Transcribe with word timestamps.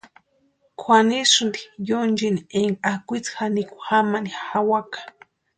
Kwʼanisïnti 0.79 1.61
yonchini 1.87 2.41
énka 2.59 2.89
akwitsi 2.93 3.31
janikwa 3.37 3.79
jamani 3.87 4.29
jawaka. 4.47 4.99